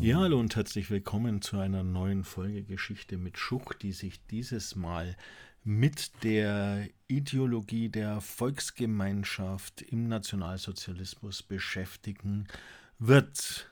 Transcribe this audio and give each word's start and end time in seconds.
Ja, 0.00 0.18
hallo 0.20 0.38
und 0.38 0.54
herzlich 0.54 0.90
willkommen 0.90 1.40
zu 1.42 1.58
einer 1.58 1.82
neuen 1.82 2.24
Folge 2.24 2.62
Geschichte 2.64 3.16
mit 3.16 3.38
Schuch, 3.38 3.72
die 3.72 3.92
sich 3.92 4.24
dieses 4.26 4.76
Mal 4.76 5.16
mit 5.64 6.22
der 6.22 6.88
Ideologie 7.08 7.88
der 7.88 8.20
Volksgemeinschaft 8.20 9.80
im 9.80 10.08
Nationalsozialismus 10.08 11.42
beschäftigen 11.42 12.46
wird. 12.98 13.70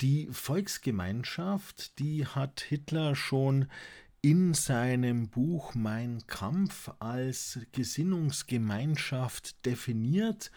Die 0.00 0.26
Volksgemeinschaft, 0.32 2.00
die 2.00 2.26
hat 2.26 2.60
Hitler 2.60 3.14
schon 3.14 3.70
in 4.24 4.54
seinem 4.54 5.28
Buch 5.28 5.74
Mein 5.74 6.26
Kampf 6.26 6.90
als 6.98 7.60
Gesinnungsgemeinschaft 7.72 9.66
definiert 9.66 10.50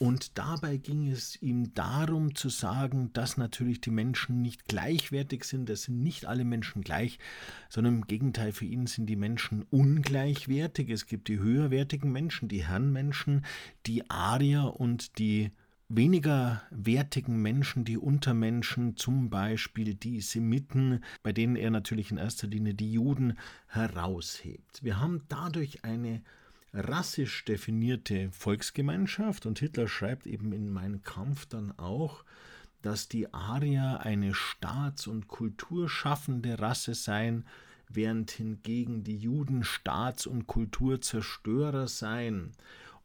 und 0.00 0.36
dabei 0.38 0.76
ging 0.76 1.08
es 1.08 1.40
ihm 1.40 1.72
darum 1.72 2.34
zu 2.34 2.48
sagen, 2.48 3.12
dass 3.12 3.36
natürlich 3.36 3.80
die 3.80 3.92
Menschen 3.92 4.42
nicht 4.42 4.66
gleichwertig 4.66 5.44
sind, 5.44 5.70
es 5.70 5.84
sind 5.84 6.02
nicht 6.02 6.26
alle 6.26 6.44
Menschen 6.44 6.82
gleich, 6.82 7.20
sondern 7.68 7.94
im 7.94 8.06
Gegenteil, 8.08 8.50
für 8.50 8.64
ihn 8.64 8.88
sind 8.88 9.06
die 9.06 9.14
Menschen 9.14 9.66
ungleichwertig. 9.70 10.90
Es 10.90 11.06
gibt 11.06 11.28
die 11.28 11.38
höherwertigen 11.38 12.10
Menschen, 12.10 12.48
die 12.48 12.66
Herrenmenschen, 12.66 13.44
die 13.86 14.10
Arier 14.10 14.80
und 14.80 15.20
die 15.20 15.52
weniger 15.94 16.62
wertigen 16.70 17.42
Menschen, 17.42 17.84
die 17.84 17.98
Untermenschen, 17.98 18.96
zum 18.96 19.28
Beispiel 19.28 19.94
die 19.94 20.22
Semiten, 20.22 21.04
bei 21.22 21.32
denen 21.32 21.54
er 21.54 21.70
natürlich 21.70 22.10
in 22.10 22.16
erster 22.16 22.46
Linie 22.46 22.74
die 22.74 22.92
Juden 22.92 23.38
heraushebt. 23.66 24.82
Wir 24.82 25.00
haben 25.00 25.22
dadurch 25.28 25.84
eine 25.84 26.22
rassisch 26.72 27.44
definierte 27.44 28.30
Volksgemeinschaft 28.30 29.44
und 29.44 29.58
Hitler 29.58 29.86
schreibt 29.86 30.26
eben 30.26 30.52
in 30.52 30.70
Mein 30.70 31.02
Kampf 31.02 31.44
dann 31.44 31.78
auch, 31.78 32.24
dass 32.80 33.08
die 33.08 33.32
Arier 33.34 34.00
eine 34.00 34.32
staats- 34.34 35.06
und 35.06 35.28
kulturschaffende 35.28 36.58
Rasse 36.58 36.94
seien, 36.94 37.44
während 37.90 38.30
hingegen 38.30 39.04
die 39.04 39.18
Juden 39.18 39.62
Staats- 39.62 40.26
und 40.26 40.46
Kulturzerstörer 40.46 41.86
seien. 41.86 42.52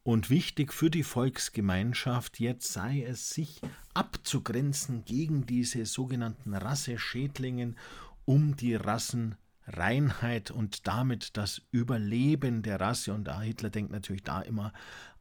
Und 0.08 0.30
wichtig 0.30 0.74
für 0.74 0.90
die 0.90 1.04
Volksgemeinschaft 1.04 2.40
jetzt 2.40 2.72
sei 2.72 3.04
es, 3.06 3.30
sich 3.30 3.60
abzugrenzen 3.94 5.04
gegen 5.04 5.46
diese 5.46 5.86
sogenannten 5.86 6.54
Rasseschädlingen, 6.54 7.78
um 8.24 8.56
die 8.56 8.76
Rassen 8.76 9.36
Reinheit 9.66 10.50
und 10.50 10.88
damit 10.88 11.36
das 11.36 11.62
Überleben 11.72 12.62
der 12.62 12.80
Rasse. 12.80 13.14
Und 13.14 13.30
Hitler 13.42 13.70
denkt 13.70 13.92
natürlich 13.92 14.24
da 14.24 14.40
immer 14.40 14.72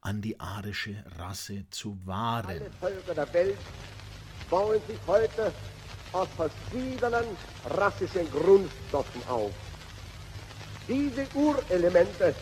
an 0.03 0.23
die 0.23 0.39
arische 0.39 0.95
Rasse 1.19 1.65
zu 1.71 1.99
wahren. 2.07 2.47
Alle 2.47 2.71
Völker 2.79 3.15
der 3.15 3.35
Welt 3.35 3.59
bauen 4.49 4.81
sich 4.87 5.01
heute 5.09 5.53
aus 6.13 6.29
verschiedenen 6.37 7.25
rassischen 7.71 8.31
Grundstoffen 8.31 9.21
auf. 9.27 9.51
Diese 10.87 11.27
Urelemente 11.35 12.37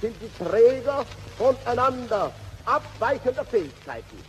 sind 0.00 0.16
die 0.20 0.44
Träger 0.44 1.04
voneinander 1.36 2.32
abweichender 2.64 3.44
Fähigkeiten. 3.44 4.22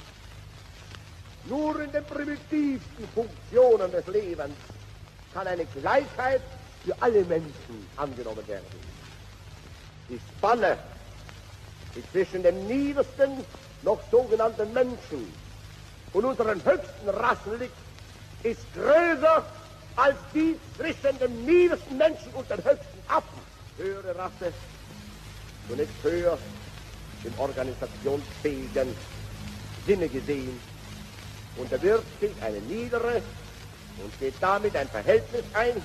Nur 1.45 1.81
in 1.81 1.91
den 1.91 2.03
primitivsten 2.05 3.07
Funktionen 3.13 3.91
des 3.91 4.05
Lebens 4.07 4.55
kann 5.33 5.47
eine 5.47 5.65
Gleichheit 5.65 6.41
für 6.83 6.95
alle 6.99 7.23
Menschen 7.25 7.87
angenommen 7.97 8.47
werden. 8.47 8.65
Die 10.09 10.19
Spanne, 10.37 10.77
die 11.95 12.03
zwischen 12.11 12.43
dem 12.43 12.67
niedersten 12.67 13.43
noch 13.81 13.99
sogenannten 14.11 14.71
Menschen 14.73 15.33
und 16.13 16.25
unseren 16.25 16.63
höchsten 16.63 17.09
Rassen 17.09 17.59
liegt, 17.59 17.75
ist 18.43 18.61
größer 18.73 19.45
als 19.95 20.15
die 20.33 20.57
zwischen 20.77 21.17
dem 21.19 21.45
niedersten 21.45 21.97
Menschen 21.97 22.31
und 22.33 22.49
den 22.49 22.57
höchsten 22.57 22.99
Affen. 23.07 23.41
Höhere 23.77 24.15
Rasse, 24.15 24.53
zunächst 25.71 26.03
höher 26.03 26.37
im 27.23 27.33
organisationsfähigen 27.39 28.93
Sinne 29.87 30.09
gesehen, 30.09 30.59
unterwirft 31.55 32.19
sich 32.19 32.31
eine 32.41 32.59
niedere 32.59 33.21
und 34.03 34.19
geht 34.19 34.33
damit 34.41 34.75
ein 34.75 34.89
Verhältnis 34.89 35.43
ein, 35.53 35.81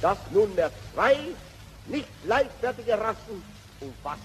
das 0.00 0.16
nunmehr 0.30 0.70
zwei 0.94 1.16
nicht 1.86 2.08
gleichwertige 2.24 2.98
Rassen 2.98 3.42
umfasst. 3.80 4.22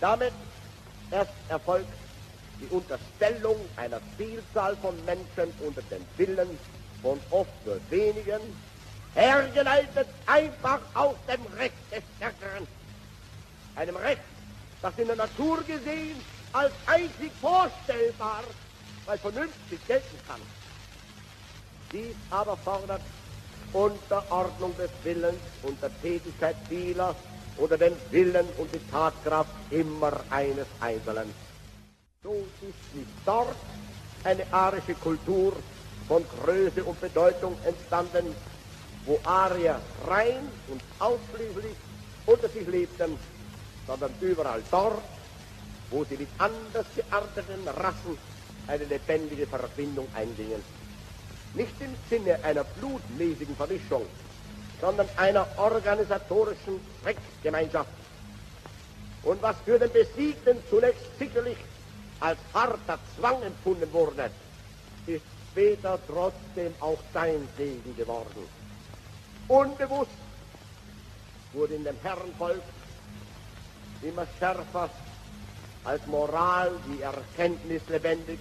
Damit 0.00 0.32
erst 1.12 1.30
erfolgt 1.48 1.86
die 2.60 2.74
Unterstellung 2.74 3.56
einer 3.76 4.00
Vielzahl 4.16 4.76
von 4.78 4.96
Menschen 5.04 5.52
unter 5.60 5.82
den 5.82 6.04
Willen 6.16 6.58
von 7.02 7.20
oft 7.30 7.66
nur 7.66 7.78
wenigen, 7.88 8.40
hergeleitet 9.14 10.08
einfach 10.26 10.80
aus 10.94 11.16
dem 11.28 11.40
Recht. 11.58 11.81
Einem 13.82 13.96
Recht, 13.96 14.22
das 14.80 14.96
in 14.96 15.08
der 15.08 15.16
Natur 15.16 15.64
gesehen 15.64 16.22
als 16.52 16.72
einzig 16.86 17.32
vorstellbar, 17.40 18.44
weil 19.06 19.18
vernünftig 19.18 19.84
gelten 19.88 20.16
kann. 20.24 20.40
Dies 21.90 22.14
aber 22.30 22.56
fordert 22.58 23.02
Unterordnung 23.72 24.76
des 24.76 24.88
Willens 25.02 25.42
und 25.62 25.82
der 25.82 25.90
Tätigkeit 26.00 26.54
vieler 26.68 27.16
oder 27.56 27.76
den 27.76 27.96
Willen 28.12 28.46
und 28.52 28.72
die 28.72 28.78
Tatkraft 28.88 29.50
immer 29.70 30.12
eines 30.30 30.68
Einzelnen. 30.78 31.34
So 32.22 32.46
ist 32.60 32.94
nicht 32.94 33.10
dort 33.24 33.56
eine 34.22 34.44
arische 34.52 34.94
Kultur 34.94 35.60
von 36.06 36.24
Größe 36.28 36.84
und 36.84 37.00
Bedeutung 37.00 37.56
entstanden, 37.64 38.36
wo 39.06 39.18
Arier 39.24 39.80
rein 40.04 40.48
und 40.68 40.80
ausschließlich 41.00 41.74
unter 42.26 42.48
sich 42.48 42.68
lebten, 42.68 43.18
sondern 43.86 44.14
überall 44.20 44.62
dort, 44.70 45.02
wo 45.90 46.04
sie 46.04 46.16
mit 46.16 46.28
anders 46.38 46.86
gearteten 46.94 47.68
Rassen 47.68 48.18
eine 48.66 48.84
lebendige 48.84 49.46
Verbindung 49.46 50.08
eingingen 50.14 50.62
nicht 51.54 51.80
im 51.80 51.94
Sinne 52.08 52.42
einer 52.44 52.64
blutmäßigen 52.64 53.56
Vermischung, 53.56 54.06
sondern 54.80 55.08
einer 55.16 55.46
organisatorischen 55.58 56.80
Zweckgemeinschaft. 57.02 57.90
Und 59.24 59.40
was 59.42 59.56
für 59.64 59.78
den 59.78 59.92
Besiegten 59.92 60.58
zunächst 60.70 61.18
sicherlich 61.18 61.58
als 62.20 62.38
harter 62.54 62.98
Zwang 63.16 63.42
empfunden 63.42 63.92
wurde, 63.92 64.30
ist 65.06 65.22
später 65.50 65.98
trotzdem 66.08 66.74
auch 66.80 66.98
sein 67.12 67.46
Segen 67.56 67.96
geworden. 67.96 68.48
Unbewusst 69.48 70.10
wurde 71.52 71.74
in 71.74 71.84
dem 71.84 71.96
Herrenvolk 72.02 72.62
immer 74.02 74.26
schärfer 74.38 74.90
als 75.84 76.06
Moral 76.06 76.72
die 76.88 77.02
Erkenntnis 77.02 77.82
lebendig, 77.88 78.38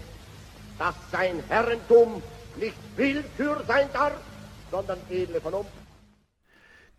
dass 0.78 0.96
sein 1.12 1.42
Herrentum 1.48 2.22
nicht 2.58 2.76
Willkür 2.96 3.64
sein 3.68 3.88
darf, 3.94 4.14
sondern 4.70 5.00
edle 5.10 5.42
Vernunft. 5.42 5.72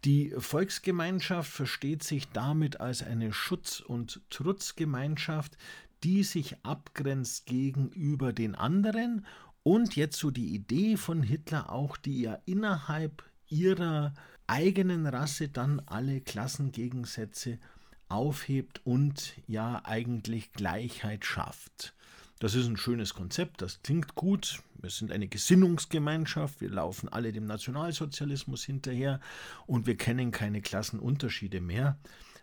Die 0.05 0.35
Volksgemeinschaft 0.37 1.51
versteht 1.51 2.03
sich 2.03 2.29
damit 2.31 2.81
als 2.81 3.05
eine 3.05 3.33
Schutz- 3.33 3.81
und 3.81 4.21
Trutzgemeinschaft, 4.31 5.57
die 6.03 6.25
sich 6.25 6.57
abgrenzt 6.65 7.47
gegenüber 7.47 8.33
den 8.33 8.57
anderen 8.57 9.25
und 9.63 9.95
jetzt 9.95 10.19
so 10.19 10.33
die 10.33 10.55
Idee 10.55 10.97
von 10.97 11.23
Hitler 11.23 11.71
auch, 11.71 11.97
die 11.97 12.23
ja 12.23 12.39
innerhalb 12.47 13.23
ihrer 13.47 14.13
eigenen 14.49 15.07
Rasse 15.07 15.49
dann 15.49 15.81
alle 15.87 16.21
Klassengegensätze 16.21 17.59
aufhebt 18.13 18.81
und 18.85 19.35
ja 19.47 19.81
eigentlich 19.85 20.53
Gleichheit 20.53 21.25
schafft. 21.25 21.95
Das 22.39 22.55
ist 22.55 22.67
ein 22.67 22.77
schönes 22.77 23.15
Konzept, 23.15 23.63
das 23.63 23.83
klingt 23.83 24.15
gut. 24.15 24.63
Wir 24.81 24.91
sind 24.91 25.13
eine 25.13 25.29
Gesinnungsgemeinschaft, 25.29 26.61
wir 26.61 26.71
laufen 26.71 27.09
alle 27.09 27.33
dem 27.33 27.47
Nationalsozialismus 27.47 28.65
hinterher 28.65 29.21
und 29.67 29.87
wir 29.87 29.97
kennen 29.97 30.33
keine 30.33 30.61
Klassenunterschiede 30.61 31.61
mehr. 31.61 31.99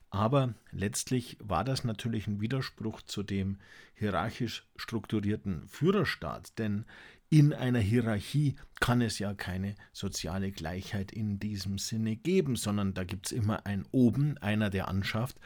Aber 0.10 0.56
letztlich 0.72 1.38
war 1.40 1.64
das 1.64 1.84
natürlich 1.84 2.28
ein 2.28 2.42
Widerspruch 2.42 3.02
zu 3.02 3.24
dem 3.24 3.60
hierarchisch 3.94 4.66
strukturierten 4.76 5.68
Führerstaat, 5.68 6.58
denn 6.58 6.86
in 7.30 7.54
einer 7.54 7.80
Hierarchie 7.80 8.56
kann 8.80 9.02
es 9.02 9.20
ja 9.20 9.34
keine 9.34 9.76
soziale 9.94 10.52
Gleichheit 10.52 11.12
in 11.12 11.40
diesem 11.40 11.78
Sinne 11.78 12.16
geben, 12.16 12.56
sondern 12.56 12.94
da 12.94 13.04
gibt 13.04 13.28
es 13.28 13.32
immer 13.32 13.66
ein 13.66 13.86
Oben, 13.92 14.38
einer, 14.40 14.70
der 14.70 14.88
anschafft, 14.88 15.40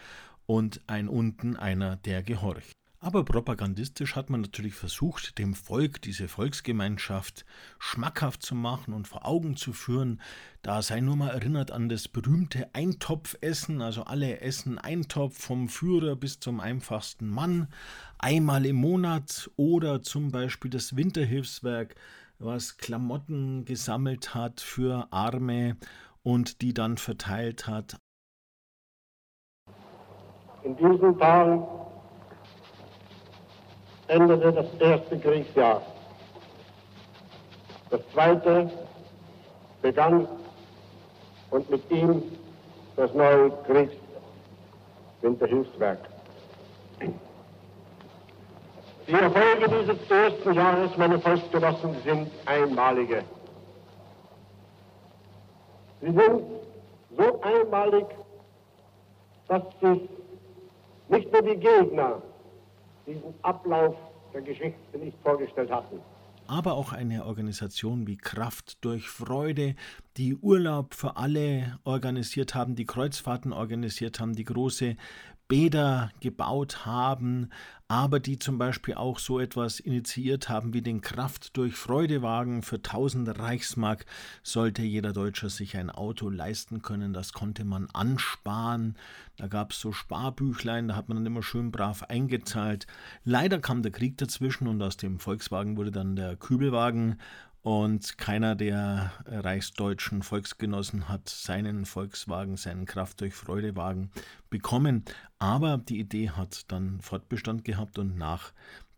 und 0.45 0.81
ein 0.88 1.07
Unten, 1.07 1.56
einer, 1.56 1.97
der 1.97 2.24
gehorcht. 2.24 2.82
Aber 3.06 3.26
propagandistisch 3.26 4.16
hat 4.16 4.30
man 4.30 4.40
natürlich 4.40 4.76
versucht, 4.76 5.38
dem 5.38 5.56
Volk 5.56 6.02
diese 6.02 6.30
Volksgemeinschaft 6.30 7.46
schmackhaft 7.78 8.44
zu 8.44 8.56
machen 8.56 8.94
und 8.94 9.10
vor 9.10 9.26
Augen 9.26 9.58
zu 9.58 9.74
führen. 9.74 10.22
Da 10.62 10.82
sei 10.82 11.02
nur 11.02 11.18
mal 11.18 11.32
erinnert 11.32 11.70
an 11.70 11.90
das 11.90 12.08
berühmte 12.08 12.74
Eintopfessen, 12.74 13.82
also 13.82 14.06
alle 14.06 14.40
essen 14.40 14.78
Eintopf 14.78 15.38
vom 15.38 15.68
Führer 15.68 16.16
bis 16.16 16.40
zum 16.40 16.62
einfachsten 16.62 17.28
Mann, 17.28 17.68
einmal 18.20 18.66
im 18.66 18.78
Monat 18.78 19.52
oder 19.58 20.02
zum 20.02 20.32
Beispiel 20.32 20.72
das 20.72 20.96
Winterhilfswerk, 20.96 21.96
was 22.40 22.78
Klamotten 22.78 23.66
gesammelt 23.66 24.34
hat 24.34 24.62
für 24.62 25.12
Arme 25.12 25.76
und 26.22 26.62
die 26.62 26.74
dann 26.74 26.96
verteilt 26.96 27.68
hat. 27.68 27.98
In 30.64 30.78
diesen 30.78 31.18
Tagen 31.20 31.82
endete 34.13 34.54
das 34.54 34.68
erste 34.80 35.18
Kriegsjahr. 35.19 35.81
Das 37.89 38.01
zweite 38.13 38.69
begann 39.81 40.27
und 41.51 41.69
mit 41.69 41.92
ihm 41.92 42.24
das 42.95 43.13
neue 43.13 43.51
Kriegswinterhilfswerk. 45.21 46.00
Die 49.07 49.13
Erfolge 49.13 49.68
dieses 49.68 50.10
ersten 50.10 50.54
Jahres, 50.54 50.95
meine 50.98 51.19
Volksgenossen, 51.19 51.95
sind 52.06 52.30
einmalige. 52.45 53.24
Sie 56.01 56.12
sind 56.12 56.44
so 57.18 57.42
einmalig, 57.42 58.06
dass 59.48 59.63
sich 59.81 60.09
nicht 61.09 61.31
nur 61.31 61.42
die 61.42 61.57
Gegner 61.57 62.21
diesen 63.06 63.34
Ablauf 63.42 63.96
der 64.34 64.42
Geschichte 64.42 64.98
nicht 64.98 65.18
vorgestellt 65.24 65.72
hatten. 65.72 66.00
Aber 66.48 66.74
auch 66.74 66.92
eine 66.92 67.26
Organisation 67.26 68.06
wie 68.08 68.18
Kraft 68.18 68.84
durch 68.84 69.08
Freude, 69.08 69.76
die 70.18 70.36
Urlaub 70.36 70.94
für 70.94 71.18
alle 71.18 71.80
organisiert 71.83 72.56
haben, 72.56 72.75
die 72.75 72.86
Kreuzfahrten 72.86 73.54
organisiert 73.54 74.19
haben, 74.19 74.33
die 74.33 74.44
große 74.44 74.95
Bäder 75.48 76.12
gebaut 76.19 76.86
haben, 76.86 77.50
aber 77.88 78.19
die 78.19 78.39
zum 78.39 78.57
Beispiel 78.57 78.95
auch 78.95 79.19
so 79.19 79.39
etwas 79.39 79.80
initiiert 79.80 80.50
haben 80.50 80.74
wie 80.74 80.81
den 80.81 81.01
Kraft 81.01 81.57
durch 81.57 81.75
Freudewagen. 81.75 82.63
Für 82.63 82.77
1000 82.77 83.38
Reichsmark 83.38 84.06
sollte 84.42 84.81
jeder 84.81 85.13
Deutscher 85.13 85.50
sich 85.50 85.77
ein 85.77 85.89
Auto 85.92 86.30
leisten 86.30 86.81
können. 86.81 87.13
Das 87.13 87.33
konnte 87.33 87.66
man 87.66 87.88
ansparen. 87.94 88.95
Da 89.38 89.48
gab 89.48 89.74
es 89.74 89.80
so 89.80 89.92
Sparbüchlein, 89.92 90.88
da 90.88 90.95
hat 90.95 91.07
man 91.07 91.18
dann 91.18 91.25
immer 91.25 91.44
schön 91.44 91.71
brav 91.71 92.04
eingezahlt. 92.04 92.88
Leider 93.24 93.59
kam 93.59 93.83
der 93.83 93.92
Krieg 93.92 94.18
dazwischen 94.18 94.68
und 94.68 94.81
aus 94.81 94.98
dem 94.98 95.19
Volkswagen 95.19 95.77
wurde 95.77 95.92
dann 95.92 96.16
der 96.16 96.36
Kübelwagen 96.36 97.18
und 97.63 98.18
keiner 98.18 98.56
der 98.56 99.13
reichsdeutschen 99.25 100.21
Volksgenossen 100.21 101.07
hat 101.07 101.30
seinen 101.30 101.86
Volkswagen, 101.86 102.57
seinen 102.57 102.86
Kraft 102.86 103.21
durch 103.21 103.33
Freudewagen 103.33 104.12
bekommen. 104.50 105.06
Aber 105.39 105.77
die 105.77 106.00
Idee 106.00 106.30
hat 106.30 106.69
dann 106.71 107.00
Fortbestand 107.00 107.63
gehabt 107.63 107.98
und 107.98 108.18
nach 108.18 108.51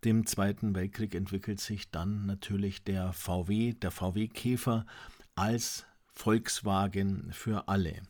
dem 0.04 0.26
Zweiten 0.26 0.76
Weltkrieg 0.76 1.14
entwickelt 1.14 1.62
sich 1.62 1.92
dann 1.92 2.26
natürlich 2.26 2.84
der 2.84 3.14
VW, 3.14 3.74
der 3.74 3.92
VW 3.92 4.28
Käfer 4.28 4.88
als 5.36 5.86
Volkswagen 6.14 7.30
für 7.34 7.68
alle. 7.68 8.02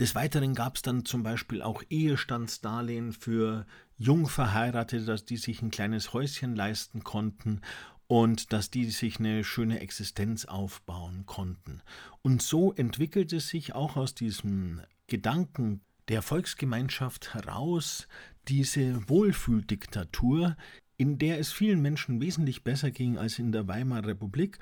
Des 0.00 0.14
Weiteren 0.14 0.54
gab 0.54 0.76
es 0.76 0.82
dann 0.82 1.04
zum 1.04 1.22
Beispiel 1.22 1.62
auch 1.62 1.82
Ehestandsdarlehen 1.90 3.12
für 3.12 3.66
Jungverheiratete, 3.98 5.16
die 5.24 5.36
sich 5.36 5.62
ein 5.62 5.70
kleines 5.70 6.12
Häuschen 6.12 6.56
leisten 6.56 7.04
konnten 7.04 7.60
und 8.08 8.52
dass 8.52 8.70
die 8.70 8.84
sich 8.90 9.18
eine 9.18 9.44
schöne 9.44 9.80
Existenz 9.80 10.44
aufbauen 10.44 11.26
konnten. 11.26 11.82
Und 12.22 12.42
so 12.42 12.72
entwickelte 12.72 13.40
sich 13.40 13.74
auch 13.74 13.96
aus 13.96 14.14
diesem 14.14 14.80
Gedanken 15.06 15.80
der 16.08 16.22
Volksgemeinschaft 16.22 17.34
heraus 17.34 18.06
diese 18.48 19.08
Wohlfühldiktatur, 19.08 20.56
in 20.96 21.18
der 21.18 21.38
es 21.38 21.52
vielen 21.52 21.82
Menschen 21.82 22.20
wesentlich 22.20 22.62
besser 22.62 22.90
ging 22.90 23.18
als 23.18 23.38
in 23.38 23.52
der 23.52 23.68
Weimarer 23.68 24.08
Republik 24.08 24.58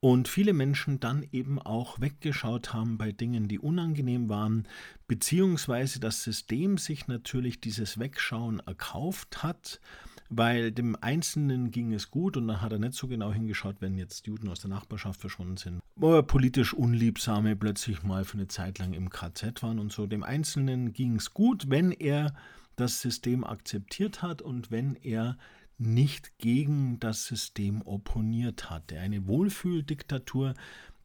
und 0.00 0.28
viele 0.28 0.52
Menschen 0.52 1.00
dann 1.00 1.26
eben 1.32 1.60
auch 1.60 2.00
weggeschaut 2.00 2.72
haben 2.72 2.98
bei 2.98 3.12
Dingen, 3.12 3.48
die 3.48 3.58
unangenehm 3.58 4.28
waren, 4.28 4.68
beziehungsweise 5.08 6.00
das 6.00 6.22
System 6.22 6.78
sich 6.78 7.08
natürlich 7.08 7.60
dieses 7.60 7.98
Wegschauen 7.98 8.60
erkauft 8.60 9.42
hat, 9.42 9.80
weil 10.28 10.72
dem 10.72 10.96
Einzelnen 11.00 11.70
ging 11.70 11.92
es 11.92 12.10
gut 12.10 12.36
und 12.36 12.48
dann 12.48 12.60
hat 12.60 12.72
er 12.72 12.78
nicht 12.78 12.94
so 12.94 13.08
genau 13.08 13.32
hingeschaut, 13.32 13.76
wenn 13.80 13.96
jetzt 13.96 14.26
Juden 14.26 14.48
aus 14.48 14.60
der 14.60 14.70
Nachbarschaft 14.70 15.20
verschwunden 15.20 15.56
sind. 15.56 15.80
Oder 16.00 16.22
politisch 16.22 16.74
Unliebsame 16.74 17.56
plötzlich 17.56 18.02
mal 18.02 18.24
für 18.24 18.34
eine 18.34 18.48
Zeit 18.48 18.78
lang 18.78 18.92
im 18.92 19.10
KZ 19.10 19.62
waren 19.62 19.78
und 19.78 19.92
so. 19.92 20.06
Dem 20.06 20.22
Einzelnen 20.22 20.92
ging 20.92 21.16
es 21.16 21.32
gut, 21.32 21.70
wenn 21.70 21.90
er 21.92 22.34
das 22.76 23.00
System 23.00 23.44
akzeptiert 23.44 24.22
hat 24.22 24.42
und 24.42 24.70
wenn 24.70 24.94
er 24.96 25.38
nicht 25.78 26.38
gegen 26.38 26.98
das 27.00 27.26
System 27.26 27.82
opponiert 27.82 28.70
hatte. 28.70 28.98
Eine 28.98 29.26
Wohlfühldiktatur, 29.26 30.54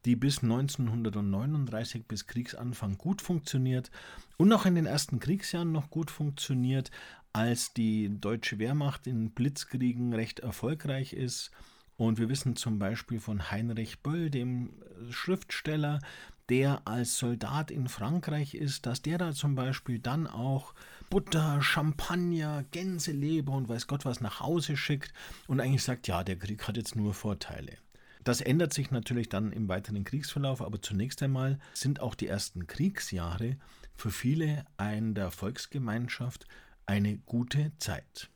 die 0.04 0.16
bis 0.16 0.42
1939 0.42 2.06
bis 2.06 2.26
Kriegsanfang 2.26 2.98
gut 2.98 3.22
funktioniert 3.22 3.90
und 4.36 4.52
auch 4.52 4.66
in 4.66 4.74
den 4.74 4.86
ersten 4.86 5.20
Kriegsjahren 5.20 5.72
noch 5.72 5.90
gut 5.90 6.10
funktioniert, 6.10 6.90
als 7.32 7.72
die 7.72 8.10
deutsche 8.20 8.58
Wehrmacht 8.58 9.06
in 9.06 9.30
Blitzkriegen 9.30 10.12
recht 10.12 10.40
erfolgreich 10.40 11.12
ist. 11.12 11.50
Und 11.96 12.18
wir 12.18 12.28
wissen 12.28 12.56
zum 12.56 12.78
Beispiel 12.78 13.20
von 13.20 13.50
Heinrich 13.50 14.00
Böll, 14.00 14.30
dem 14.30 14.70
Schriftsteller, 15.10 16.00
der 16.48 16.86
als 16.86 17.16
Soldat 17.18 17.70
in 17.70 17.88
Frankreich 17.88 18.54
ist, 18.54 18.86
dass 18.86 19.02
der 19.02 19.18
da 19.18 19.32
zum 19.32 19.54
Beispiel 19.54 19.98
dann 19.98 20.26
auch 20.26 20.74
Butter, 21.08 21.62
Champagner, 21.62 22.64
Gänseleber 22.70 23.52
und 23.52 23.68
weiß 23.68 23.86
Gott 23.86 24.04
was 24.04 24.20
nach 24.20 24.40
Hause 24.40 24.76
schickt 24.76 25.12
und 25.46 25.60
eigentlich 25.60 25.82
sagt, 25.82 26.08
ja, 26.08 26.24
der 26.24 26.36
Krieg 26.36 26.66
hat 26.66 26.76
jetzt 26.76 26.96
nur 26.96 27.14
Vorteile. 27.14 27.76
Das 28.24 28.40
ändert 28.40 28.72
sich 28.72 28.90
natürlich 28.90 29.28
dann 29.28 29.52
im 29.52 29.68
weiteren 29.68 30.04
Kriegsverlauf, 30.04 30.62
aber 30.62 30.80
zunächst 30.80 31.22
einmal 31.22 31.58
sind 31.74 32.00
auch 32.00 32.14
die 32.14 32.28
ersten 32.28 32.66
Kriegsjahre 32.66 33.56
für 33.94 34.10
viele 34.10 34.64
ein 34.76 35.14
der 35.14 35.30
Volksgemeinschaft 35.30 36.46
eine 36.86 37.18
gute 37.18 37.72
Zeit. 37.78 38.28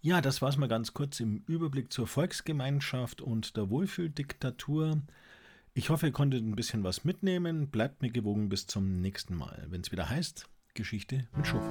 Ja, 0.00 0.20
das 0.20 0.40
war 0.42 0.48
es 0.48 0.56
mal 0.56 0.68
ganz 0.68 0.94
kurz 0.94 1.20
im 1.20 1.42
Überblick 1.46 1.92
zur 1.92 2.06
Volksgemeinschaft 2.06 3.20
und 3.20 3.56
der 3.56 3.68
Wohlfühldiktatur. 3.68 5.02
Ich 5.74 5.90
hoffe, 5.90 6.06
ihr 6.06 6.12
konntet 6.12 6.44
ein 6.44 6.56
bisschen 6.56 6.84
was 6.84 7.04
mitnehmen. 7.04 7.68
Bleibt 7.68 8.02
mir 8.02 8.10
gewogen 8.10 8.48
bis 8.48 8.66
zum 8.66 9.00
nächsten 9.00 9.34
Mal, 9.34 9.66
wenn 9.70 9.80
es 9.80 9.92
wieder 9.92 10.08
heißt 10.08 10.48
Geschichte 10.74 11.26
mit 11.36 11.46
Schuff. 11.46 11.64